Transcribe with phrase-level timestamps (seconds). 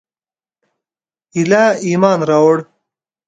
[1.35, 2.57] ایله ایمان راووړ.